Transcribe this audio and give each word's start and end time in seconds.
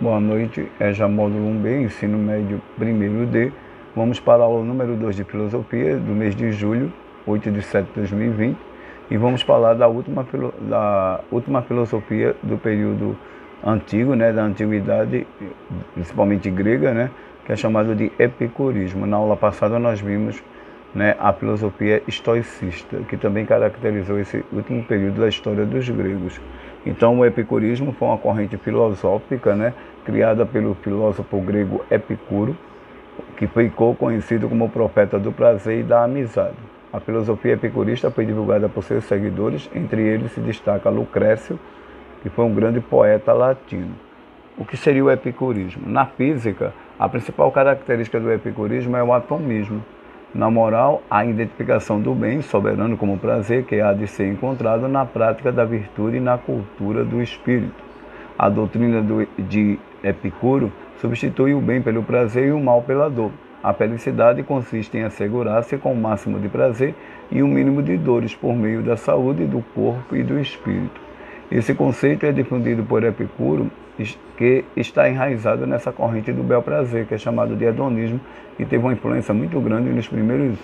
Boa 0.00 0.18
noite, 0.18 0.66
é 0.80 0.94
já 0.94 1.06
módulo 1.06 1.44
1B, 1.50 1.82
ensino 1.82 2.16
médio 2.16 2.58
primeiro 2.78 3.26
D. 3.26 3.52
Vamos 3.94 4.18
para 4.18 4.42
a 4.42 4.46
aula 4.46 4.64
número 4.64 4.96
2 4.96 5.14
de 5.14 5.24
filosofia 5.24 5.98
do 5.98 6.12
mês 6.12 6.34
de 6.34 6.52
julho, 6.52 6.90
8 7.26 7.50
de 7.50 7.60
setembro 7.60 7.92
de 7.92 8.00
2020, 8.08 8.56
e 9.10 9.18
vamos 9.18 9.42
falar 9.42 9.74
da 9.74 9.86
última, 9.88 10.26
da 10.62 11.20
última 11.30 11.60
filosofia 11.60 12.34
do 12.42 12.56
período 12.56 13.14
antigo, 13.62 14.14
né, 14.14 14.32
da 14.32 14.42
antiguidade, 14.42 15.26
principalmente 15.92 16.48
grega, 16.50 16.94
né, 16.94 17.10
que 17.44 17.52
é 17.52 17.56
chamado 17.56 17.94
de 17.94 18.10
epicurismo. 18.18 19.04
Na 19.04 19.18
aula 19.18 19.36
passada 19.36 19.78
nós 19.78 20.00
vimos 20.00 20.42
né, 20.94 21.16
a 21.18 21.32
filosofia 21.32 22.02
estoicista, 22.06 22.98
que 23.08 23.16
também 23.16 23.46
caracterizou 23.46 24.18
esse 24.18 24.44
último 24.52 24.82
período 24.84 25.20
da 25.20 25.28
história 25.28 25.64
dos 25.64 25.88
gregos. 25.88 26.40
Então, 26.84 27.18
o 27.18 27.24
epicurismo 27.24 27.92
foi 27.92 28.08
uma 28.08 28.18
corrente 28.18 28.56
filosófica 28.56 29.54
né, 29.54 29.72
criada 30.04 30.44
pelo 30.44 30.74
filósofo 30.74 31.40
grego 31.40 31.84
Epicuro, 31.90 32.56
que 33.36 33.46
ficou 33.46 33.94
conhecido 33.94 34.48
como 34.48 34.64
o 34.64 34.68
profeta 34.68 35.18
do 35.18 35.32
prazer 35.32 35.80
e 35.80 35.82
da 35.82 36.04
amizade. 36.04 36.56
A 36.92 36.98
filosofia 36.98 37.52
epicurista 37.52 38.10
foi 38.10 38.26
divulgada 38.26 38.68
por 38.68 38.82
seus 38.82 39.04
seguidores, 39.04 39.70
entre 39.74 40.02
eles 40.02 40.32
se 40.32 40.40
destaca 40.40 40.90
Lucrécio, 40.90 41.58
que 42.22 42.28
foi 42.28 42.44
um 42.44 42.54
grande 42.54 42.80
poeta 42.80 43.32
latino. 43.32 43.94
O 44.58 44.64
que 44.64 44.76
seria 44.76 45.04
o 45.04 45.10
epicurismo? 45.10 45.88
Na 45.88 46.04
física, 46.04 46.74
a 46.98 47.08
principal 47.08 47.50
característica 47.52 48.18
do 48.18 48.32
epicurismo 48.32 48.96
é 48.96 49.02
o 49.02 49.12
atomismo. 49.12 49.82
Na 50.32 50.48
moral, 50.48 51.02
a 51.10 51.24
identificação 51.24 52.00
do 52.00 52.14
bem 52.14 52.40
soberano 52.40 52.96
como 52.96 53.18
prazer 53.18 53.64
que 53.64 53.80
há 53.80 53.92
de 53.92 54.06
ser 54.06 54.28
encontrado 54.32 54.86
na 54.86 55.04
prática 55.04 55.50
da 55.50 55.64
virtude 55.64 56.18
e 56.18 56.20
na 56.20 56.38
cultura 56.38 57.04
do 57.04 57.20
espírito. 57.20 57.82
A 58.38 58.48
doutrina 58.48 59.02
do, 59.02 59.26
de 59.36 59.76
Epicuro 60.04 60.72
substitui 61.00 61.52
o 61.52 61.60
bem 61.60 61.82
pelo 61.82 62.04
prazer 62.04 62.46
e 62.46 62.52
o 62.52 62.60
mal 62.60 62.80
pela 62.80 63.10
dor. 63.10 63.32
A 63.60 63.72
felicidade 63.72 64.44
consiste 64.44 64.96
em 64.96 65.02
assegurar-se 65.02 65.76
com 65.76 65.92
o 65.92 65.96
máximo 65.96 66.38
de 66.38 66.48
prazer 66.48 66.94
e 67.28 67.42
o 67.42 67.48
mínimo 67.48 67.82
de 67.82 67.96
dores 67.96 68.32
por 68.32 68.54
meio 68.54 68.82
da 68.82 68.96
saúde 68.96 69.44
do 69.44 69.60
corpo 69.74 70.14
e 70.14 70.22
do 70.22 70.38
espírito. 70.38 71.09
Esse 71.50 71.74
conceito 71.74 72.24
é 72.24 72.30
difundido 72.30 72.84
por 72.84 73.02
Epicuro, 73.02 73.68
que 74.36 74.64
está 74.76 75.08
enraizado 75.08 75.66
nessa 75.66 75.90
corrente 75.90 76.32
do 76.32 76.44
bel 76.44 76.62
prazer, 76.62 77.06
que 77.06 77.14
é 77.14 77.18
chamado 77.18 77.56
de 77.56 77.64
hedonismo, 77.64 78.20
e 78.56 78.64
teve 78.64 78.84
uma 78.84 78.92
influência 78.92 79.34
muito 79.34 79.60
grande 79.60 79.90
nos 79.90 80.06
primeiros 80.06 80.56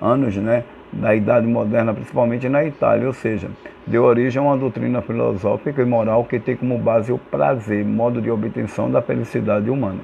anos 0.00 0.36
né, 0.36 0.64
da 0.92 1.14
Idade 1.14 1.46
Moderna, 1.46 1.94
principalmente 1.94 2.48
na 2.48 2.64
Itália, 2.64 3.06
ou 3.06 3.12
seja, 3.12 3.48
deu 3.86 4.02
origem 4.02 4.40
a 4.40 4.44
uma 4.44 4.56
doutrina 4.56 5.00
filosófica 5.00 5.80
e 5.80 5.84
moral 5.84 6.24
que 6.24 6.40
tem 6.40 6.56
como 6.56 6.76
base 6.76 7.12
o 7.12 7.18
prazer, 7.18 7.84
modo 7.84 8.20
de 8.20 8.28
obtenção 8.28 8.90
da 8.90 9.00
felicidade 9.00 9.70
humana. 9.70 10.00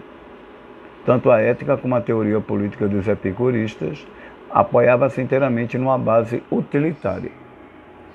Tanto 1.05 1.33
a 1.33 1.41
ética 1.41 1.77
como 1.77 1.97
a 1.97 2.00
teoria 2.00 2.41
política 2.41 2.86
dos 2.86 3.09
epicuristas 3.09 4.06
apoiava-se 4.50 5.20
inteiramente 5.20 5.77
numa 5.77 5.98
base 5.98 6.42
utilitária. 6.48 7.47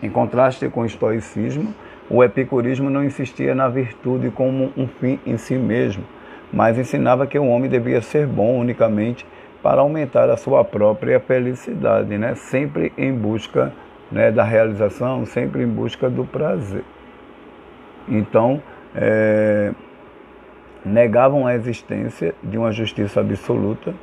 Em 0.04 0.10
contraste 0.10 0.68
com 0.68 0.82
o 0.82 0.86
estoicismo, 0.86 1.74
o 2.10 2.22
epicurismo 2.22 2.90
não 2.90 3.06
insistia 3.06 3.56
na 3.56 3.70
virtude 3.70 4.30
como 4.30 4.74
um 4.76 4.86
fim 4.86 5.18
em 5.26 5.38
si 5.38 5.56
mesmo, 5.56 6.04
mas 6.52 6.78
ensinava 6.78 7.26
que 7.26 7.40
o 7.40 7.48
homem 7.48 7.70
devia 7.70 8.02
ser 8.02 8.28
bom 8.28 8.60
unicamente 8.60 9.26
para 9.64 9.80
aumentar 9.80 10.30
a 10.30 10.36
sua 10.36 10.62
própria 10.66 11.22
felicidade, 11.22 12.18
né? 12.18 12.36
sempre 12.36 12.92
em 12.98 13.14
busca 13.14 13.72
né, 14.12 14.30
da 14.30 14.44
realização, 14.44 15.26
sempre 15.26 15.64
em 15.64 15.68
busca 15.68 16.10
do 16.10 16.26
prazer. 16.26 16.84
Então, 18.06 18.62
é, 18.94 19.72
negavam 20.86 21.48
a 21.48 21.56
existência 21.56 22.36
de 22.44 22.58
uma 22.58 22.74
justiça 22.74 23.22
absoluta 23.22 23.94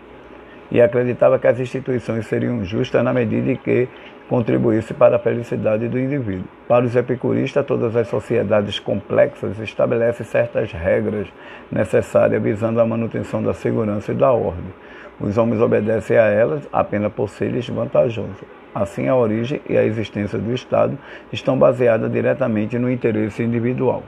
e 0.71 0.81
acreditava 0.81 1.39
que 1.39 1.47
as 1.47 1.59
instituições 1.59 2.27
seriam 2.27 2.65
justas 2.65 3.03
na 3.03 3.13
medida 3.13 3.53
em 3.53 3.57
que 3.57 3.89
contribuísse 4.29 4.95
para 4.95 5.17
a 5.17 5.19
felicidade 5.19 5.89
do 5.89 5.99
indivíduo. 5.99 6.45
Para 6.69 6.85
os 6.85 6.95
epicuristas, 6.95 7.67
todas 7.67 7.97
as 7.97 8.07
sociedades 8.07 8.79
complexas 8.79 9.59
estabelecem 9.59 10.25
certas 10.25 10.71
regras 10.71 11.27
necessárias 11.71 12.41
visando 12.41 12.81
a 12.81 12.87
manutenção 12.87 13.43
da 13.43 13.53
segurança 13.53 14.13
e 14.13 14.15
da 14.15 14.31
ordem. 14.31 14.73
Os 15.21 15.37
homens 15.37 15.61
obedecem 15.61 16.17
a 16.17 16.27
elas 16.27 16.67
apenas 16.73 17.13
por 17.13 17.29
ser-lhes 17.29 17.69
vantajoso. 17.69 18.45
Assim, 18.73 19.09
a 19.09 19.17
origem 19.17 19.61
e 19.69 19.77
a 19.77 19.85
existência 19.85 20.39
do 20.39 20.55
Estado 20.55 20.97
estão 21.33 21.59
baseadas 21.59 22.11
diretamente 22.11 22.79
no 22.79 22.89
interesse 22.89 23.43
individual. 23.43 24.05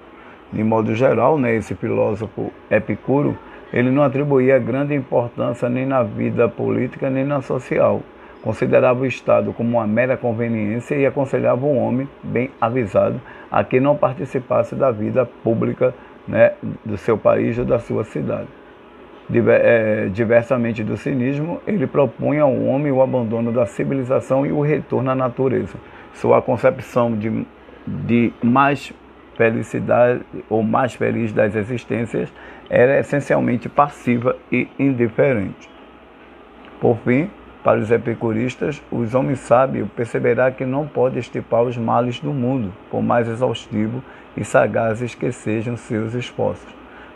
De 0.53 0.63
modo 0.63 0.95
geral, 0.95 1.37
né, 1.37 1.57
esse 1.57 1.75
filósofo 1.75 2.53
Epicuro, 2.71 3.37
ele 3.73 3.91
não 3.91 4.03
atribuía 4.03 4.59
grande 4.59 4.95
importância 4.95 5.69
nem 5.69 5.87
na 5.87 6.03
vida 6.03 6.49
política 6.49 7.09
nem 7.09 7.25
na 7.25 7.41
social 7.41 8.03
Considerava 8.43 9.03
o 9.03 9.07
Estado 9.07 9.53
como 9.53 9.79
uma 9.79 9.87
mera 9.87 10.17
conveniência 10.17 10.97
e 10.97 11.07
aconselhava 11.07 11.65
o 11.65 11.77
homem, 11.77 12.09
bem 12.25 12.51
avisado, 12.61 13.21
a 13.49 13.63
que 13.63 13.79
não 13.79 13.97
participasse 13.97 14.75
da 14.75 14.91
vida 14.91 15.25
pública 15.45 15.95
né, 16.27 16.53
do 16.85 16.99
seu 16.99 17.17
país 17.17 17.57
ou 17.57 17.65
da 17.65 17.79
sua 17.79 18.03
cidade. 18.03 18.49
É, 19.33 20.09
diversamente 20.13 20.83
do 20.83 20.97
cinismo, 20.97 21.61
ele 21.67 21.87
propunha 21.87 22.43
ao 22.43 22.65
homem 22.65 22.91
o 22.91 23.01
abandono 23.01 23.53
da 23.53 23.65
civilização 23.65 24.45
e 24.45 24.51
o 24.51 24.61
retorno 24.61 25.13
à 25.13 25.15
natureza. 25.15 25.79
Sua 26.13 26.43
concepção 26.43 27.17
de, 27.17 27.47
de 27.87 28.33
mais 28.43 28.93
felicidade 29.37 30.21
ou 30.49 30.63
mais 30.63 30.95
feliz 30.95 31.33
das 31.33 31.55
existências 31.55 32.33
era 32.69 32.99
essencialmente 32.99 33.69
passiva 33.69 34.37
e 34.51 34.69
indiferente. 34.79 35.71
Por 36.81 36.97
fim, 36.99 37.31
para 37.63 37.79
os 37.79 37.91
epicuristas, 37.91 38.83
os 38.91 39.15
homens 39.15 39.39
sábios 39.39 39.89
perceberá 39.95 40.51
que 40.51 40.67
não 40.67 40.87
pode 40.87 41.19
estipar 41.19 41.63
os 41.63 41.77
males 41.77 42.19
do 42.19 42.33
mundo, 42.33 42.73
por 42.91 43.03
mais 43.03 43.29
exaustivo 43.29 44.03
e 44.37 44.45
sagazes 44.45 45.15
que 45.15 45.31
sejam 45.31 45.77
seus 45.77 46.15
esforços. 46.15 46.75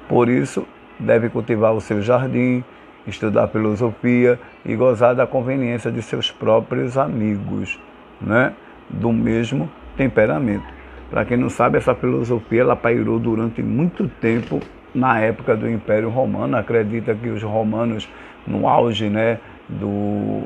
Por 0.08 0.28
isso, 0.28 0.66
deve 1.00 1.28
cultivar 1.28 1.72
o 1.72 1.80
seu 1.80 2.00
jardim, 2.00 2.62
estudar 3.06 3.48
filosofia 3.48 4.38
e 4.64 4.76
gozar 4.76 5.14
da 5.14 5.26
conveniência 5.26 5.90
de 5.90 6.00
seus 6.00 6.30
próprios 6.30 6.96
amigos, 6.96 7.80
né? 8.20 8.52
do 8.88 9.12
mesmo 9.12 9.68
temperamento. 9.96 10.75
Para 11.10 11.24
quem 11.24 11.36
não 11.36 11.48
sabe, 11.48 11.78
essa 11.78 11.94
filosofia 11.94 12.62
ela 12.62 12.76
pairou 12.76 13.18
durante 13.18 13.62
muito 13.62 14.08
tempo 14.20 14.60
na 14.94 15.20
época 15.20 15.56
do 15.56 15.68
Império 15.70 16.08
Romano. 16.08 16.56
Acredita 16.56 17.14
que 17.14 17.28
os 17.28 17.42
romanos, 17.42 18.08
no 18.46 18.68
auge 18.68 19.08
né, 19.08 19.38
do, 19.68 20.42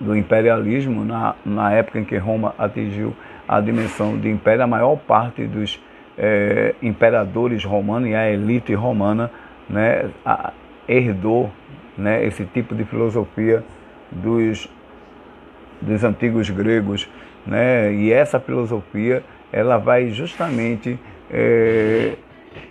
do 0.00 0.16
imperialismo, 0.16 1.04
na, 1.04 1.34
na 1.44 1.72
época 1.72 2.00
em 2.00 2.04
que 2.04 2.16
Roma 2.16 2.54
atingiu 2.58 3.14
a 3.46 3.60
dimensão 3.60 4.18
de 4.18 4.28
império, 4.28 4.64
a 4.64 4.66
maior 4.66 4.96
parte 4.96 5.44
dos 5.44 5.80
é, 6.18 6.74
imperadores 6.82 7.64
romanos 7.64 8.08
e 8.08 8.14
a 8.14 8.30
elite 8.30 8.74
romana 8.74 9.30
né, 9.68 10.10
a, 10.24 10.52
herdou 10.88 11.50
né, 11.96 12.24
esse 12.24 12.44
tipo 12.46 12.74
de 12.74 12.84
filosofia 12.84 13.62
dos, 14.10 14.68
dos 15.80 16.02
antigos 16.02 16.50
gregos. 16.50 17.08
Né, 17.46 17.92
e 17.94 18.12
essa 18.12 18.38
filosofia 18.38 19.22
ela 19.52 19.78
vai 19.78 20.10
justamente 20.10 20.98
é, 21.30 22.14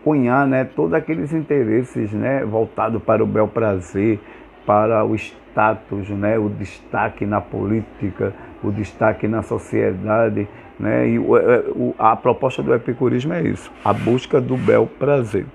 cunhar 0.03 0.47
né, 0.47 0.63
todos 0.63 0.93
aqueles 0.93 1.33
interesses 1.33 2.11
né, 2.13 2.43
voltados 2.45 3.01
para 3.01 3.23
o 3.23 3.27
bel 3.27 3.47
prazer, 3.47 4.19
para 4.65 5.03
o 5.05 5.15
status, 5.15 6.09
né, 6.09 6.37
o 6.37 6.49
destaque 6.49 7.25
na 7.25 7.41
política, 7.41 8.33
o 8.63 8.71
destaque 8.71 9.27
na 9.27 9.41
sociedade. 9.41 10.47
Né, 10.79 11.09
e 11.09 11.19
o, 11.19 11.37
é, 11.37 11.63
o, 11.69 11.93
a 11.99 12.15
proposta 12.15 12.63
do 12.63 12.73
epicurismo 12.73 13.33
é 13.33 13.41
isso, 13.41 13.71
a 13.83 13.91
busca 13.91 14.39
do 14.39 14.55
bel 14.55 14.87
prazer. 14.87 15.45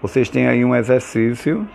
Vocês 0.00 0.28
têm 0.28 0.46
aí 0.46 0.64
um 0.64 0.74
exercício 0.74 1.66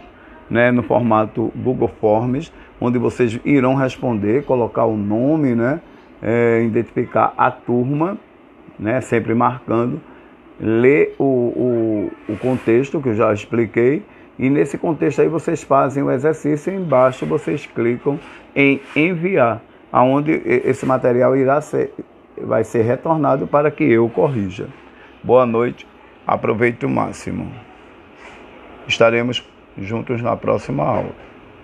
né, 0.49 0.71
no 0.71 0.83
formato 0.83 1.51
Google 1.55 1.89
Forms, 1.99 2.53
onde 2.79 2.97
vocês 2.97 3.37
irão 3.43 3.75
responder, 3.75 4.45
colocar 4.45 4.85
o 4.85 4.95
nome, 4.95 5.53
né, 5.55 5.81
é, 6.21 6.63
identificar 6.63 7.33
a 7.37 7.51
turma, 7.51 8.17
né, 8.77 9.01
sempre 9.01 9.33
marcando, 9.33 10.01
ler 10.59 11.15
o, 11.17 11.23
o, 11.23 12.11
o 12.33 12.37
contexto 12.37 13.01
que 13.01 13.09
eu 13.09 13.15
já 13.15 13.33
expliquei 13.33 14.03
e 14.37 14.49
nesse 14.49 14.77
contexto 14.77 15.21
aí 15.21 15.27
vocês 15.27 15.63
fazem 15.63 16.03
o 16.03 16.11
exercício 16.11 16.73
e 16.73 16.75
embaixo 16.75 17.25
vocês 17.25 17.65
clicam 17.65 18.19
em 18.55 18.81
enviar, 18.95 19.61
aonde 19.91 20.41
esse 20.45 20.85
material 20.85 21.35
irá 21.35 21.61
ser, 21.61 21.93
vai 22.37 22.63
ser 22.63 22.81
retornado 22.83 23.45
para 23.47 23.69
que 23.69 23.83
eu 23.83 24.09
corrija. 24.09 24.67
Boa 25.23 25.45
noite, 25.45 25.87
aproveite 26.25 26.85
o 26.85 26.89
máximo. 26.89 27.51
Estaremos 28.87 29.47
juntos 29.77 30.21
na 30.21 30.35
próxima 30.35 30.83
aula. 30.83 31.11